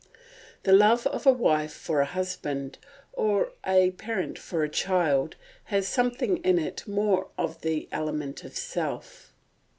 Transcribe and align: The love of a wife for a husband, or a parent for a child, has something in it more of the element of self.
The 0.63 0.73
love 0.73 1.05
of 1.05 1.27
a 1.27 1.31
wife 1.31 1.71
for 1.71 2.01
a 2.01 2.07
husband, 2.07 2.79
or 3.13 3.51
a 3.63 3.91
parent 3.91 4.39
for 4.39 4.63
a 4.63 4.67
child, 4.67 5.35
has 5.65 5.87
something 5.87 6.37
in 6.37 6.57
it 6.57 6.87
more 6.87 7.27
of 7.37 7.61
the 7.61 7.87
element 7.91 8.43
of 8.43 8.57
self. 8.57 9.31